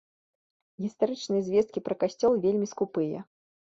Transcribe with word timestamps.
Гістарычныя 0.85 1.45
звесткі 1.49 1.79
пра 1.91 1.95
касцёл 2.05 2.33
вельмі 2.47 2.67
скупыя. 2.73 3.19